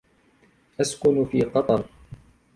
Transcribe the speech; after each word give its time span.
أسكن 0.81 1.25
في 1.25 1.41
قطر. 1.41 1.85